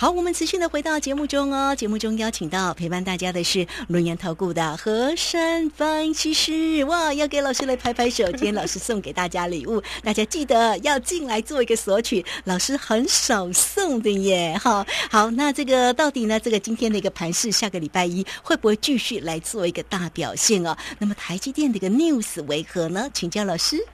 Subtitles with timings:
[0.00, 1.74] 好，我们持续的回到节目中哦。
[1.74, 6.84] 节目中邀请到陪伴大家的是龙岩投顾的何山分析师。
[6.84, 14.56] 哇，要给老师来拍拍手，今天老师送给大家礼物，大家记得要进来做一个索取，老师很少送的耶。
[14.62, 16.38] 哈，好，那这个到底呢？
[16.38, 20.76] 这个今天的一个盘势，下个礼拜一会不会继续来做一个大表现哦？
[21.00, 23.10] 那么台积电的一个 news 为何呢？
[23.12, 23.84] 请教老师。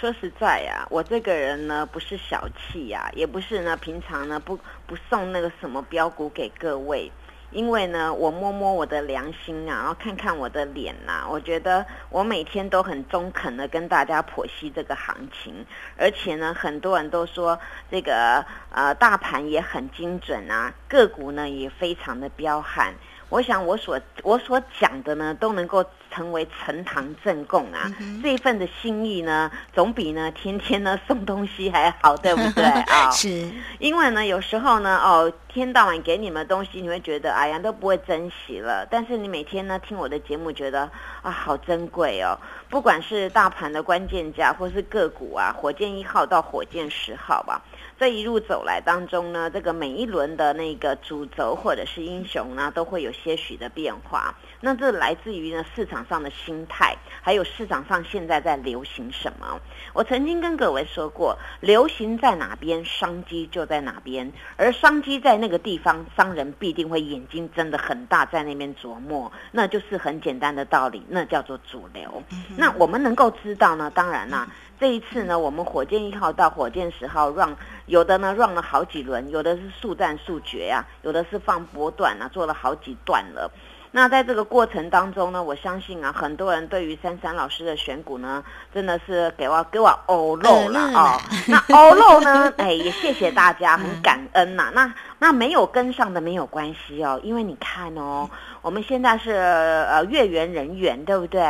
[0.00, 7.12] 说实在呀，我这个人呢不是小气呀，也不是呢平常呢不不送那个什么标股给各位，
[7.50, 15.66] 因为呢我摸摸我的良心啊，然后看看我的脸呐，我觉得我每天都很中肯的跟大家剖析这个行情，
[15.98, 22.94] 而且呢很多人都说这个呃大盘也很精准啊，个股呢也非常的彪悍。
[23.30, 27.90] 我想我所我所讲的呢，都能够成为呈堂证供啊！
[28.22, 33.08] 这一份的心意呢，总比呢天天呢送东西还好，对不对 啊？
[33.10, 33.48] 是，
[33.78, 38.84] 因为呢有时候呢哦，天到晚给你们东西，你会觉得哎呀都不会珍惜了。
[38.90, 40.90] 但是你每天呢听我的节目，觉得
[41.22, 42.36] 啊好珍贵哦。
[42.68, 47.62] 不管是大盘的关键价，或是个股啊，火箭一号到火箭十号吧。
[48.00, 54.34] 这一路走来当中呢，这个每一轮的那个主轴或者是英雄呢，都会有些许的变化。
[54.62, 59.60] 那这来自于呢市场上的心态，还有市场上现在在流行什么。
[59.92, 64.32] 我曾经跟各位说过，流行在哪边，商机就在哪边。
[64.56, 69.30] 而商机在那个地方，商人必定会眼睛睁得很大，在那边琢磨。
[69.52, 72.22] 那就是很简单的道理，那叫做主流。
[72.56, 73.92] 那我们能够知道呢？
[73.94, 74.48] 当然啦。
[74.78, 77.54] 这一次呢，我们火箭一号到火箭十号 run，
[77.90, 83.50] 有的呢 run 了好几轮，有的是速战速决呀，有的是放波段啊，做了好几段了。
[83.92, 91.20] 那在这个过程当中呢，我相信啊，很多人对于珊珊老师的选股呢，真的是给我给我欧漏了啊。
[91.48, 94.70] 那欧漏呢， 哎，也谢谢大家，很感恩呐。
[94.72, 98.30] 那那没有跟上的没有关系哦，因为你看哦。
[98.62, 101.40] 我们现在是呃月圆人圆，对不对？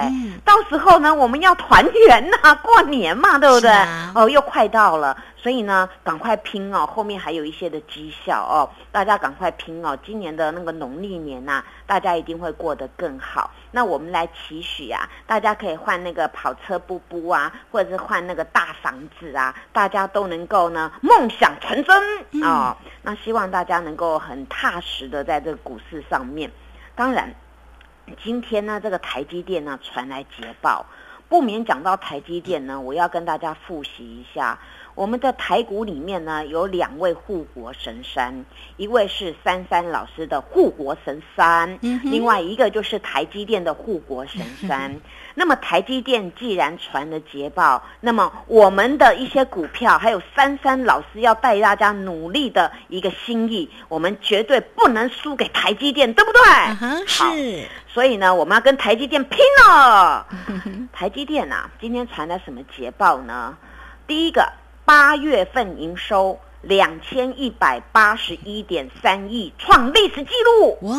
[0.45, 3.69] 到时候呢，我们要团圆呐，过年嘛，对不对？
[4.15, 13.51] 哦，又快到了，所以呢，赶快拼哦，后面还有一些的绩效哦，大家赶快拼哦，今年的那个农历年呐，大家一定会过得更好。
[13.71, 22.77] 那我们来期许啊，大家可以换那个跑车布布啊，或者是换那个大房子啊，大家都能够呢梦想成真啊。
[23.01, 26.51] 那希望大家能够很踏实的在这个股市上面。
[26.95, 27.35] 当然，
[28.23, 30.85] 今天呢，这个台积电呢传来捷报，
[31.31, 34.59] 不免讲到台积电呢，我要跟大家复习一下。
[35.01, 38.45] 我们的台股里面呢，有两位护国神山，
[38.77, 45.01] 一位是三三老师的护国神山，另外一个就是台积电的护国神山。
[45.35, 57.07] 那么台积电既然传了捷报，那么我们的一些股票，还有三三老师要带大家努力的一个心意，我们绝对不能输给台积电，对不对？
[57.07, 57.67] 是。
[57.89, 60.27] 所以呢，我们要跟台积电拼了。
[60.93, 63.57] 台积电啊，今天传了什么捷报呢？
[64.07, 64.47] 第一个。
[64.91, 70.77] 八月份营收两千一百八十一点三亿，创历史纪录。
[70.83, 70.99] 哇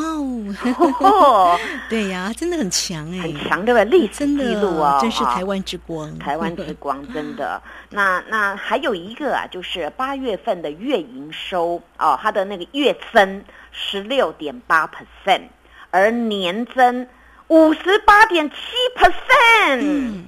[1.01, 1.59] 哦，
[1.89, 3.83] 对呀，真的很强哎，很强对吧？
[3.83, 7.61] 历史纪录哦，真是台湾之光，台湾之光，真的。
[7.91, 13.43] 那那还有一个啊，就是八月份的月营收哦，它的那个月增
[13.73, 15.49] 十六点八 percent，
[15.89, 17.05] 而年增
[17.49, 18.55] 五十八点七
[18.97, 20.23] percent。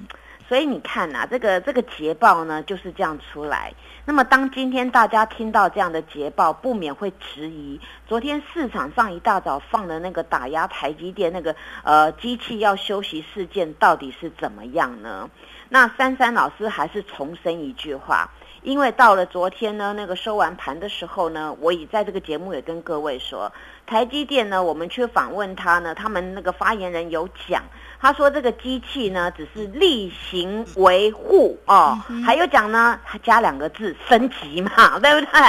[0.54, 3.74] 所以你看呐，这个这个捷报呢就是这样出来。
[4.04, 15.28] 那么当今天大家听到这样的捷报，不免会质疑：昨天市场上一大早放的那个打压台积电那个呃机器要休息事件到底是怎么样呢？
[15.70, 18.30] 那珊珊老师还是重申一句话。
[18.64, 23.52] 因为到了昨天呢，那个收完盘的时候呢，我已在这个节目也跟各位说，
[23.86, 27.62] 台积电呢，我们去访问他呢，他们那个发言人有讲，
[28.00, 35.40] 他说这个机器呢只是例行维护哦，还有讲呢，他加两个字升级嘛，对不对？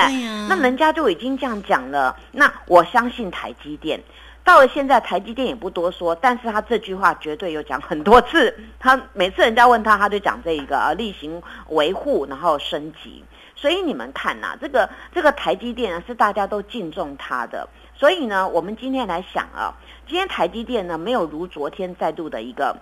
[0.49, 3.97] 那人家就已经这样讲了，那我相信台积电。
[4.45, 8.55] 到了现在，台积电也不多说，但是他这句话绝对有讲很多次。
[8.79, 13.25] 他每次人家问他，他就讲这一个啊，例行维护，然后升级。
[13.55, 17.67] 所以你们看呐，这个这个台积电呢，是大家都敬重他的。
[17.95, 19.73] 所以呢，我们今天来想啊，
[20.07, 22.77] 今天台积电呢，没有如昨天再度的一个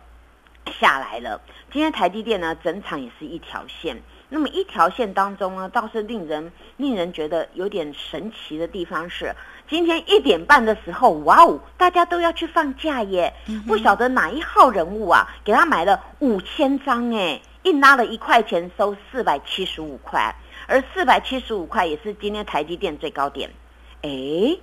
[0.82, 1.40] 下来了。
[1.72, 4.02] 今天台积电呢，整场也是一条线。
[4.34, 9.32] 那么一条线当中呢，倒是令人令人觉得有点神奇的地方是。
[9.70, 13.32] 今天一点半的时候，哇哦，大家都要去放假耶！
[13.68, 20.36] 不晓得哪一号人物啊，给他买了五千张哎，硬拉了一块钱收四百七十五块，
[20.66, 23.52] 而四百七十五块也是今天台积电最高点，
[24.02, 24.58] 哎。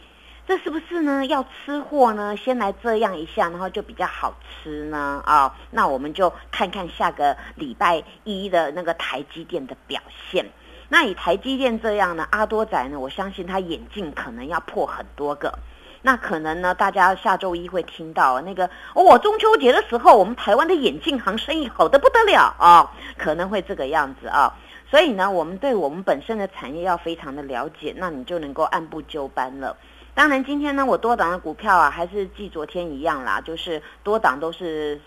[0.51, 1.25] 这是不是呢？
[1.27, 5.23] 要吃货呢，先来这样一下，然后就比较好吃呢？
[5.25, 10.45] 啊，那我们就看看下个礼拜一的那个台积电的表现。
[10.89, 15.57] 那以台积电这样呢，阿多仔呢，我相信他眼镜可能要破很多个。
[16.03, 24.53] 那可能呢，大家下周一会听到那个哦，中秋节的时候，我们台湾的眼镜行生意好的不得了啊，可能会这个样子啊。
[24.91, 29.77] 所以呢，我们对我们本身的产业要非常的了解，那你就能够按部就班了。
[30.15, 35.01] 当然，今天呢，我多档的股票啊，还是继昨天一样啦，就是多档都是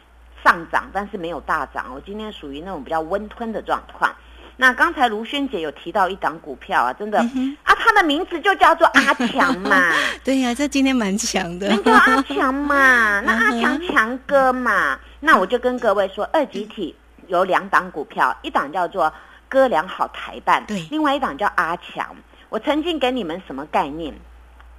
[0.44, 1.91] 上涨，但是没有大涨。
[1.94, 4.13] 我今天属于那种比较温吞的状况。
[4.55, 7.19] 那刚才卢萱姐有提到一档股票啊，真的
[7.63, 9.91] 啊，它的名字就叫做阿强嘛。
[10.23, 11.67] 对呀，这今天蛮强的。
[11.69, 15.00] 那叫阿强嘛， 那阿强强哥嘛。
[15.19, 16.95] 那我就跟各位说，二级体
[17.27, 19.11] 有两档股票，一档叫做
[19.50, 22.15] 哥良好台办，对，另外一档叫阿强。
[22.50, 24.13] 我曾经给你们什么概念？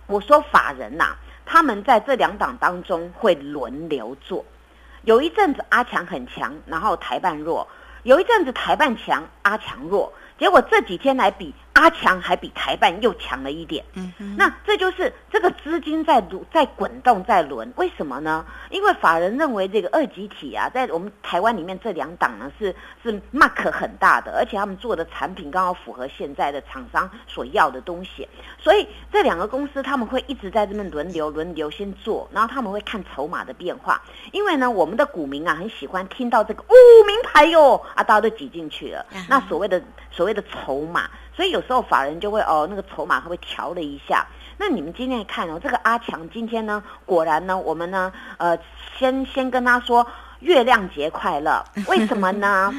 [0.06, 1.17] 我说法人呐，
[1.47, 4.45] 他们在这两党当中会轮流做，
[5.03, 7.67] 有一阵子阿强很强，然后台办弱；
[8.03, 10.12] 有一阵子台办强，阿强弱。
[10.39, 11.55] 结果这几天来比。
[11.75, 18.47] 阿强还比台办又强了一点，嗯那这就是这个资金在在滚动在轮，为什么呢？
[18.71, 34.00] 因为法人认为这个二级体啊，在我们台湾里面这两档呢是是 mark 很大的，而且他们做的产品刚好符合现在的厂商所要的东西，所以这两个公司他们会一直在这边轮流轮流先做，然后他们会看筹码的变化，
[34.31, 36.75] 因为呢我们的股民啊很喜欢听到这个哦
[37.05, 39.82] 名牌哟啊，大家都挤进去了，那所谓的
[40.12, 41.11] 所谓的筹码。
[41.37, 44.26] 所以有时候法人就会哦，那个筹码会不会调了一下？
[44.56, 48.56] 那你们今天看哦，这个阿强今天呢，果然呢，我们呢，呃，
[48.96, 50.06] 先先跟他说
[50.40, 52.72] 月亮节快乐， 为什么呢？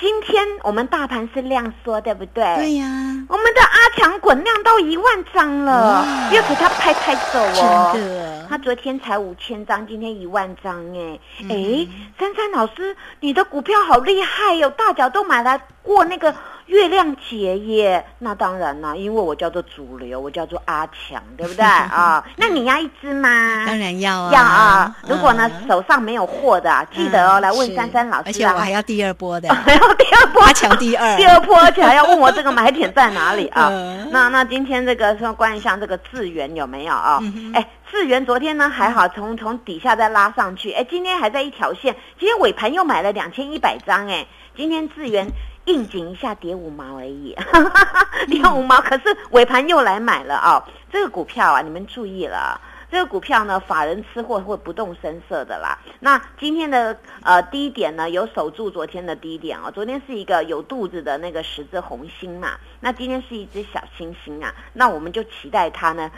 [0.00, 2.44] 今天我们大盘是量缩，对不对？
[2.54, 2.86] 对呀。
[3.28, 8.46] 我们的阿强滚量到一万张了，又给他拍拍手哦。
[8.48, 11.18] 他昨天才五千张，今天一万张哎
[11.50, 11.88] 哎，
[12.18, 16.34] 珊珊老师，你的股票好厉害哟，大脚都买来过那个。
[16.68, 22.22] 月亮节耶，那当然啦，因为我叫做主流，我叫做阿强，对不对 啊？
[22.36, 23.64] 那你要一只吗？
[23.66, 24.30] 当然要啊！
[24.34, 24.96] 要啊！
[25.08, 28.24] 如果呢手上没有货的，记得哦，来问珊珊老师。
[28.26, 33.70] 而且我还要第二波的， 还要第二波阿强第二，第二波，而且还要问我这个买点在哪里啊？
[34.12, 37.18] 那那今天这个说关于像这个智源有没有啊？
[37.54, 45.26] 哎，智源昨天呢还好，从从底下再拉上去，哎，今天还在一条线，今天尾盘又买了两千一百张，哎，今天智源。
[45.68, 47.36] 应景一下跌五毛而已，
[48.26, 50.64] 跌五毛，可是尾盘又来买了啊！
[50.90, 52.58] 这个股票啊，你们注意了，
[52.90, 55.78] 这个股票呢，法人吃货会不动声色的啦。
[56.00, 59.70] 那今天的呃低点呢，有守住昨天的低点哦。
[59.70, 66.10] 昨天是一个有肚子的那个十字红星嘛，那今天是一只小星星啊，那我们就期待它呢。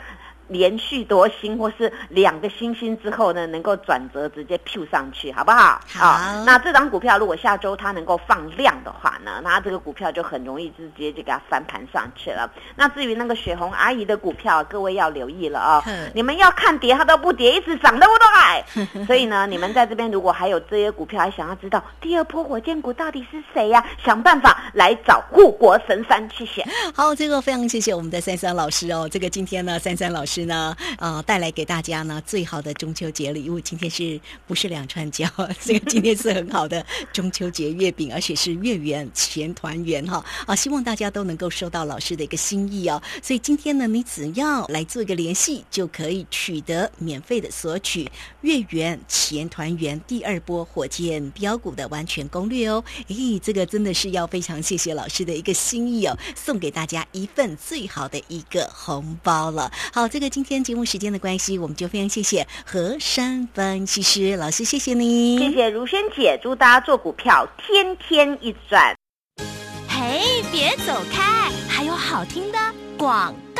[0.51, 5.79] 连续多星或是两个星星之后呢，能够转折直接 Q 上去，好不好？
[5.93, 6.43] 好。
[6.45, 12.51] 那这张股票如果下周它能够放量的话呢，那这个股票就很容易直接就给它翻盘上去了。
[12.75, 15.83] 那至于那个雪红阿姨的股票，各位要留意了啊！
[16.13, 19.05] 你们要看跌它都不跌，一直涨，对不对？
[19.07, 23.83] 所以呢，你们在这边如果还有这些股票，还想要知道第二波火箭股到底是谁呀？
[24.03, 26.65] 想办法来找护国神山，谢谢。
[26.93, 29.07] 好，这个非常谢谢我们的三三老师哦。
[29.09, 30.40] 这个今天呢，三三老师。
[30.45, 33.59] 呢，呃，带来给大家呢最好的中秋节礼物。
[33.59, 35.27] 今天是不是两串胶？
[35.61, 40.23] 这个今天是很好的中秋节月饼，而且是月圆钱团圆哈。
[40.45, 43.01] 啊，希望大家都能够收到老师的一个心意哦。
[43.21, 52.81] 所以今天呢，你只要来做一个联系，就可以取得免费的索取月圆钱团圆第二波火箭标股的完全攻略哦。
[53.09, 59.69] 咦，这个真的是要非常谢谢老师的一个心意哦，送给大家一份最好的一个红包了。
[59.91, 60.20] 好，这。
[60.29, 68.95] 今天节目时间的关系，我们就非常谢谢何山分析师老师，谢谢你，谢谢如萱姐，祝大家做股票天天一赚。
[69.87, 72.57] 嘿，别走开，还有好听的
[72.97, 73.50] 广告。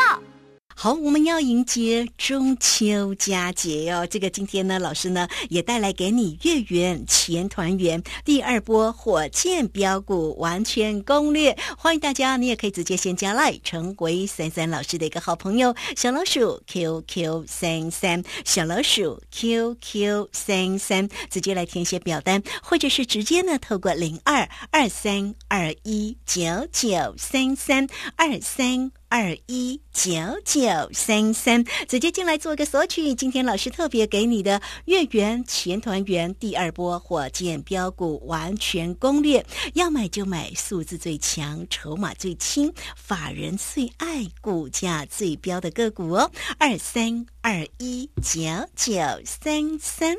[0.83, 4.07] 好，我们要迎接中秋佳节哦。
[4.09, 28.91] 这个今天呢，老师呢也带来给你月圆钱团圆第二波火箭标股完全攻略，欢迎大家，你也可以直接先加来成为三三老师的一个好朋友，小老鼠 QQ 三三，小老鼠 QQ 三三，直接来填写表单，或者是直接呢透过零二二三二一九九三三二三。
[29.11, 30.09] 二一九
[30.45, 30.61] 九
[30.93, 33.13] 三三，直接进来做个索取。
[33.13, 46.31] 今天老师特别给你的月圆前团圆第二波火箭标股完全攻略，要买就买数字最强、筹码最轻、法人最爱、股价最标的个股哦。
[46.57, 48.39] 二三二一九
[48.77, 48.93] 九
[49.25, 50.15] 三三。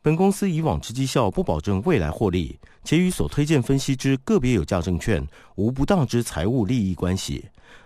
[0.00, 5.22] 本公司以往之绩效不保证未来获利，且与所推荐分析之个别有价证券
[5.56, 7.44] 无不当之财务利益关系。